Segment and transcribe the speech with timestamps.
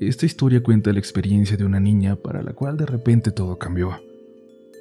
[0.00, 4.00] Esta historia cuenta la experiencia de una niña para la cual de repente todo cambió.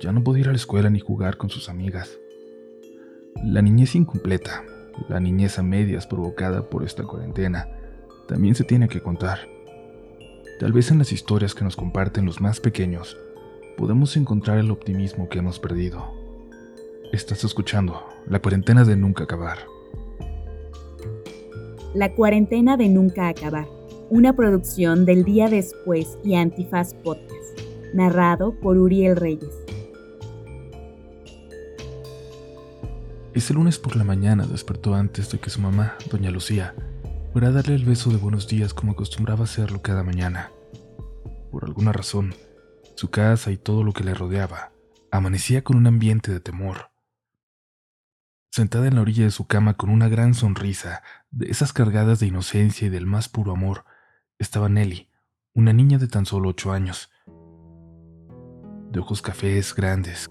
[0.01, 2.17] Ya no podía ir a la escuela ni jugar con sus amigas.
[3.43, 4.63] La niñez incompleta,
[5.09, 7.67] la niñez a medias provocada por esta cuarentena,
[8.29, 9.39] también se tiene que contar.
[10.57, 13.17] Tal vez en las historias que nos comparten los más pequeños,
[13.75, 16.13] podemos encontrar el optimismo que hemos perdido.
[17.11, 19.57] Estás escuchando La cuarentena de nunca acabar.
[21.93, 23.78] La cuarentena de nunca acabar
[24.09, 27.59] una producción del Día Después y Antifaz Podcast,
[27.93, 29.53] narrado por Uriel Reyes.
[33.35, 36.73] Ese lunes por la mañana despertó antes de que su mamá, doña Lucía,
[37.31, 40.51] fuera a darle el beso de buenos días como acostumbraba hacerlo cada mañana.
[41.51, 42.33] Por alguna razón,
[42.95, 44.71] su casa y todo lo que le rodeaba
[45.11, 46.89] amanecía con un ambiente de temor.
[48.51, 52.25] Sentada en la orilla de su cama con una gran sonrisa, de esas cargadas de
[52.25, 53.85] inocencia y del más puro amor,
[54.39, 55.09] estaba Nelly,
[55.53, 57.11] una niña de tan solo ocho años.
[58.89, 60.29] De ojos cafés grandes,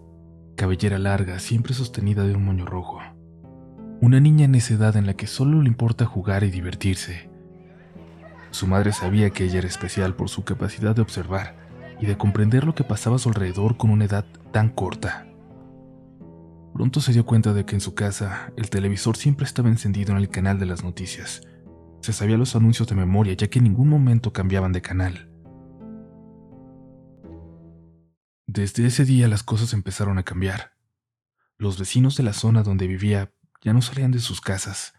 [0.56, 3.00] cabellera larga, siempre sostenida de un moño rojo.
[4.00, 7.28] Una niña en esa edad en la que solo le importa jugar y divertirse.
[8.50, 11.56] Su madre sabía que ella era especial por su capacidad de observar
[12.00, 15.27] y de comprender lo que pasaba a su alrededor con una edad tan corta.
[16.72, 20.19] Pronto se dio cuenta de que en su casa el televisor siempre estaba encendido en
[20.19, 21.42] el canal de las noticias,
[22.00, 25.30] se sabía los anuncios de memoria ya que en ningún momento cambiaban de canal.
[28.46, 30.72] Desde ese día las cosas empezaron a cambiar.
[31.58, 33.32] Los vecinos de la zona donde vivía
[33.62, 34.94] ya no salían de sus casas.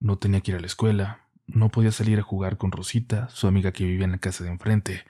[0.00, 3.46] No tenía que ir a la escuela, no podía salir a jugar con Rosita, su
[3.46, 5.04] amiga que vivía en la casa de enfrente.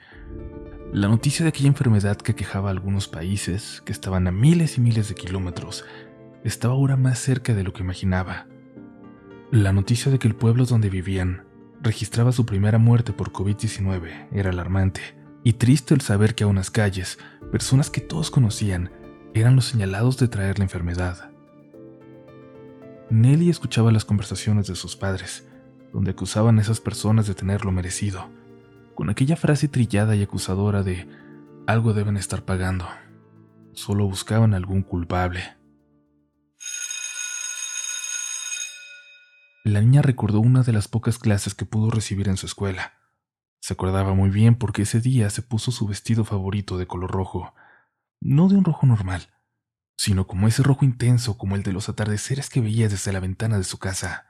[0.91, 4.81] La noticia de aquella enfermedad que quejaba a algunos países, que estaban a miles y
[4.81, 5.85] miles de kilómetros,
[6.43, 8.47] estaba ahora más cerca de lo que imaginaba.
[9.53, 11.45] La noticia de que el pueblo donde vivían
[11.79, 15.01] registraba su primera muerte por COVID-19 era alarmante,
[15.43, 17.19] y triste el saber que a unas calles,
[17.51, 18.89] personas que todos conocían,
[19.35, 21.29] eran los señalados de traer la enfermedad.
[23.11, 25.47] Nelly escuchaba las conversaciones de sus padres,
[25.93, 28.31] donde acusaban a esas personas de tenerlo merecido,
[28.95, 31.07] con aquella frase trillada y acusadora de
[31.67, 32.87] algo deben estar pagando.
[33.73, 35.43] Solo buscaban algún culpable.
[39.65, 42.95] La niña recordó una de las pocas clases que pudo recibir en su escuela.
[43.61, 47.55] Se acordaba muy bien porque ese día se puso su vestido favorito de color rojo,
[48.19, 49.29] no de un rojo normal,
[49.95, 53.57] sino como ese rojo intenso como el de los atardeceres que veía desde la ventana
[53.57, 54.27] de su casa.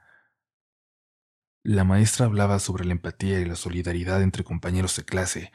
[1.64, 5.52] La maestra hablaba sobre la empatía y la solidaridad entre compañeros de clase,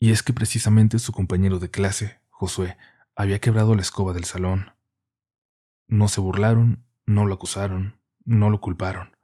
[0.00, 2.76] y es que precisamente su compañero de clase, Josué,
[3.14, 4.72] había quebrado la escoba del salón.
[5.86, 9.19] No se burlaron, no lo acusaron, no lo culparon.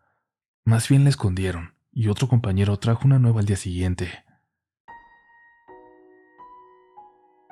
[0.67, 4.25] Más bien la escondieron, y otro compañero trajo una nueva al día siguiente.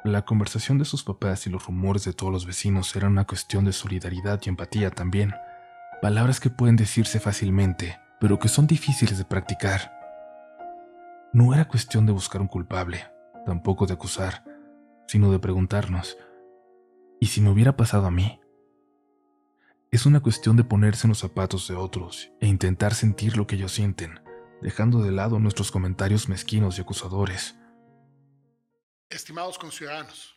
[0.02, 3.66] La conversación de sus papás y los rumores de todos los vecinos eran una cuestión
[3.66, 5.32] de solidaridad y empatía también,
[6.02, 9.92] palabras que pueden decirse fácilmente, pero que son difíciles de practicar.
[11.32, 13.06] No era cuestión de buscar un culpable,
[13.46, 14.42] tampoco de acusar,
[15.06, 16.18] sino de preguntarnos,
[17.20, 18.40] ¿y si me hubiera pasado a mí?
[19.94, 23.54] Es una cuestión de ponerse en los zapatos de otros e intentar sentir lo que
[23.54, 24.18] ellos sienten,
[24.60, 27.54] dejando de lado nuestros comentarios mezquinos y acusadores.
[29.08, 30.34] Estimados conciudadanos,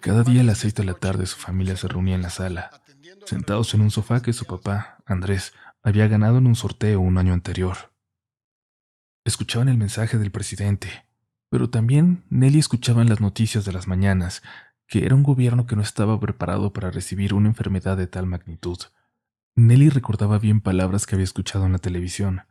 [0.00, 2.82] cada día a las seis de la tarde su familia se reunía en la sala,
[3.24, 5.52] sentados en un sofá que su papá, Andrés,
[5.84, 7.92] había ganado en un sorteo un año anterior.
[9.24, 11.06] Escuchaban el mensaje del presidente,
[11.50, 14.42] pero también Nelly escuchaba en las noticias de las mañanas
[14.88, 18.78] que era un gobierno que no estaba preparado para recibir una enfermedad de tal magnitud.
[19.54, 22.42] Nelly recordaba bien palabras que había escuchado en la televisión.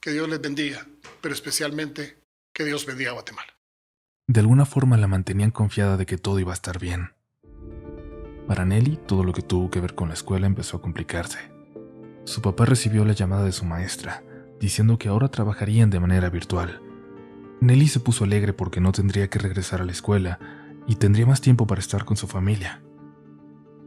[0.00, 0.86] Que Dios les bendiga,
[1.20, 2.18] pero especialmente
[2.54, 3.52] que Dios bendiga a Guatemala.
[4.26, 7.10] De alguna forma la mantenían confiada de que todo iba a estar bien.
[8.48, 11.38] Para Nelly, todo lo que tuvo que ver con la escuela empezó a complicarse.
[12.24, 14.22] Su papá recibió la llamada de su maestra,
[14.58, 16.80] diciendo que ahora trabajarían de manera virtual.
[17.60, 20.38] Nelly se puso alegre porque no tendría que regresar a la escuela
[20.86, 22.82] y tendría más tiempo para estar con su familia.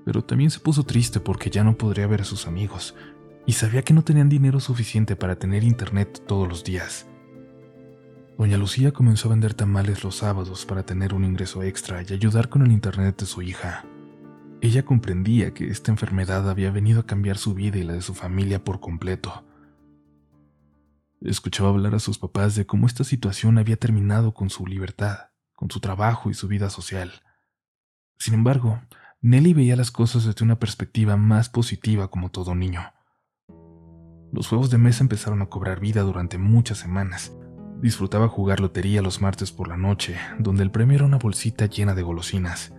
[0.05, 2.95] Pero también se puso triste porque ya no podría ver a sus amigos
[3.45, 7.07] y sabía que no tenían dinero suficiente para tener internet todos los días.
[8.37, 12.47] Doña Lucía comenzó a vender tamales los sábados para tener un ingreso extra y ayudar
[12.49, 13.85] con el internet de su hija.
[14.61, 18.13] Ella comprendía que esta enfermedad había venido a cambiar su vida y la de su
[18.13, 19.45] familia por completo.
[21.21, 25.69] Escuchaba hablar a sus papás de cómo esta situación había terminado con su libertad con
[25.69, 27.11] su trabajo y su vida social.
[28.17, 28.79] Sin embargo,
[29.19, 32.93] Nelly veía las cosas desde una perspectiva más positiva como todo niño.
[34.31, 37.33] Los juegos de mesa empezaron a cobrar vida durante muchas semanas,
[37.81, 41.95] Disfrutaba jugar lotería los martes por la noche, donde el premio era una bolsita llena
[41.95, 42.73] de golosinas.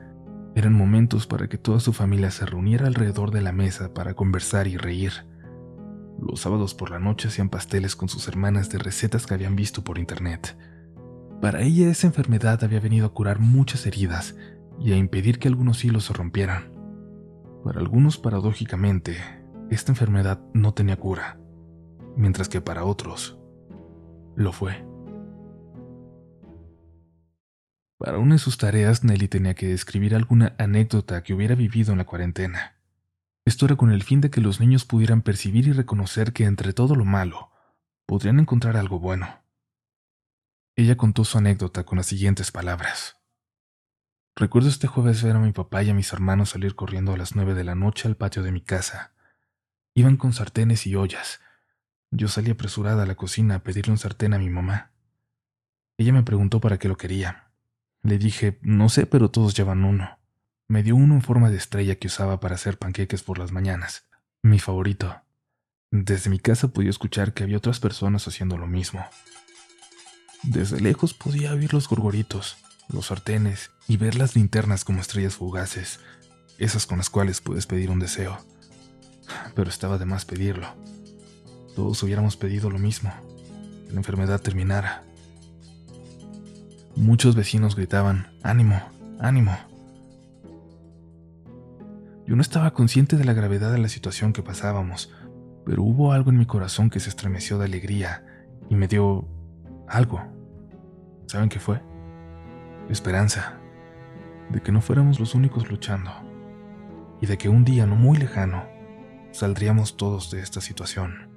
[0.54, 4.66] Eran momentos para que toda su familia se reuniera alrededor de la mesa para conversar
[4.66, 5.12] y reír.
[6.20, 9.82] Los sábados por la noche hacían pasteles con sus hermanas de recetas que habían visto
[9.82, 10.54] por internet.
[11.40, 14.36] Para ella esa enfermedad había venido a curar muchas heridas
[14.78, 16.72] y a impedir que algunos hilos se rompieran.
[17.64, 19.16] Para algunos, paradójicamente,
[19.70, 21.38] esta enfermedad no tenía cura,
[22.16, 23.38] mientras que para otros
[24.36, 24.84] lo fue.
[27.98, 31.98] Para una de sus tareas, Nelly tenía que describir alguna anécdota que hubiera vivido en
[31.98, 32.76] la cuarentena.
[33.46, 36.72] Esto era con el fin de que los niños pudieran percibir y reconocer que entre
[36.72, 37.50] todo lo malo,
[38.06, 39.26] podrían encontrar algo bueno.
[40.80, 43.18] Ella contó su anécdota con las siguientes palabras.
[44.34, 47.36] Recuerdo este jueves ver a mi papá y a mis hermanos salir corriendo a las
[47.36, 49.12] nueve de la noche al patio de mi casa.
[49.94, 51.40] Iban con sartenes y ollas.
[52.10, 54.92] Yo salí apresurada a la cocina a pedirle un sartén a mi mamá.
[55.98, 57.50] Ella me preguntó para qué lo quería.
[58.00, 60.18] Le dije, no sé, pero todos llevan uno.
[60.66, 64.08] Me dio uno en forma de estrella que usaba para hacer panqueques por las mañanas,
[64.40, 65.20] mi favorito.
[65.90, 69.04] Desde mi casa podía escuchar que había otras personas haciendo lo mismo.
[70.42, 72.56] Desde lejos podía oír los gorgoritos,
[72.88, 76.00] los sartenes y ver las linternas como estrellas fugaces,
[76.58, 78.38] esas con las cuales puedes pedir un deseo.
[79.54, 80.66] Pero estaba de más pedirlo.
[81.76, 83.12] Todos hubiéramos pedido lo mismo,
[83.86, 85.02] que la enfermedad terminara.
[86.96, 88.80] Muchos vecinos gritaban, ánimo,
[89.18, 89.56] ánimo.
[92.26, 95.12] Yo no estaba consciente de la gravedad de la situación que pasábamos,
[95.66, 98.24] pero hubo algo en mi corazón que se estremeció de alegría
[98.68, 99.28] y me dio
[99.90, 100.22] algo.
[101.26, 101.82] ¿Saben qué fue?
[102.88, 103.60] Esperanza.
[104.50, 106.10] De que no fuéramos los únicos luchando.
[107.20, 108.66] Y de que un día no muy lejano
[109.32, 111.28] saldríamos todos de esta situación.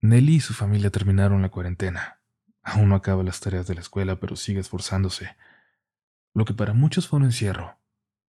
[0.00, 2.20] Nelly y su familia terminaron la cuarentena.
[2.62, 5.36] Aún no acaba las tareas de la escuela, pero sigue esforzándose.
[6.32, 7.78] Lo que para muchos fue un encierro,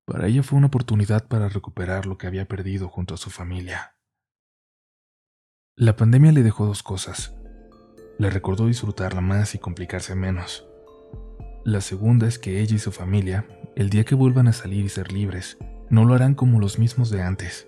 [0.05, 3.95] para ella fue una oportunidad para recuperar lo que había perdido junto a su familia.
[5.75, 7.35] La pandemia le dejó dos cosas.
[8.17, 10.67] Le recordó disfrutarla más y complicarse menos.
[11.63, 13.45] La segunda es que ella y su familia,
[13.75, 15.57] el día que vuelvan a salir y ser libres,
[15.89, 17.67] no lo harán como los mismos de antes.